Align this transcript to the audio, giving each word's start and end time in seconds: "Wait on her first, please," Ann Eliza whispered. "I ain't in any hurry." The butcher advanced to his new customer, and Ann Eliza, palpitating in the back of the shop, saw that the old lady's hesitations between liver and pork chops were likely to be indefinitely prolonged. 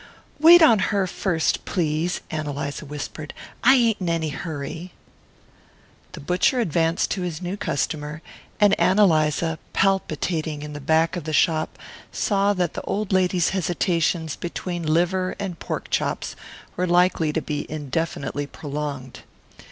"Wait 0.39 0.63
on 0.63 0.79
her 0.89 1.05
first, 1.05 1.63
please," 1.63 2.21
Ann 2.31 2.47
Eliza 2.47 2.87
whispered. 2.87 3.35
"I 3.63 3.75
ain't 3.75 4.01
in 4.01 4.09
any 4.09 4.29
hurry." 4.29 4.93
The 6.13 6.19
butcher 6.19 6.59
advanced 6.59 7.11
to 7.11 7.21
his 7.21 7.39
new 7.39 7.55
customer, 7.55 8.23
and 8.59 8.73
Ann 8.79 8.97
Eliza, 8.97 9.59
palpitating 9.73 10.63
in 10.63 10.73
the 10.73 10.81
back 10.81 11.15
of 11.15 11.25
the 11.25 11.33
shop, 11.33 11.77
saw 12.11 12.53
that 12.53 12.73
the 12.73 12.81
old 12.81 13.13
lady's 13.13 13.49
hesitations 13.49 14.35
between 14.35 14.91
liver 14.91 15.35
and 15.37 15.59
pork 15.59 15.91
chops 15.91 16.35
were 16.75 16.87
likely 16.87 17.31
to 17.33 17.39
be 17.41 17.69
indefinitely 17.69 18.47
prolonged. 18.47 19.19